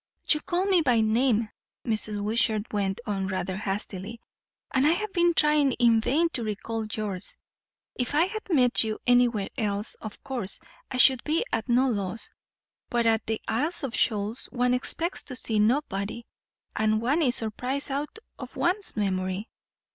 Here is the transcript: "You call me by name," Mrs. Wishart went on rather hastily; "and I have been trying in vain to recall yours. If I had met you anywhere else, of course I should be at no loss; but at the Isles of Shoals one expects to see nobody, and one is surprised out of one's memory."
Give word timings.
"You 0.27 0.41
call 0.41 0.65
me 0.65 0.81
by 0.81 1.01
name," 1.01 1.47
Mrs. 1.85 2.23
Wishart 2.23 2.73
went 2.73 2.99
on 3.05 3.27
rather 3.27 3.55
hastily; 3.55 4.19
"and 4.73 4.87
I 4.87 4.93
have 4.93 5.13
been 5.13 5.35
trying 5.35 5.73
in 5.73 6.01
vain 6.01 6.29
to 6.29 6.43
recall 6.43 6.87
yours. 6.91 7.37
If 7.93 8.15
I 8.15 8.23
had 8.25 8.41
met 8.49 8.83
you 8.83 8.97
anywhere 9.05 9.49
else, 9.59 9.93
of 10.01 10.23
course 10.23 10.59
I 10.89 10.97
should 10.97 11.23
be 11.23 11.45
at 11.53 11.69
no 11.69 11.87
loss; 11.87 12.31
but 12.89 13.05
at 13.05 13.27
the 13.27 13.39
Isles 13.47 13.83
of 13.83 13.93
Shoals 13.95 14.45
one 14.47 14.73
expects 14.73 15.21
to 15.25 15.35
see 15.35 15.59
nobody, 15.59 16.25
and 16.75 16.99
one 16.99 17.21
is 17.21 17.35
surprised 17.35 17.91
out 17.91 18.17
of 18.39 18.55
one's 18.55 18.95
memory." 18.95 19.49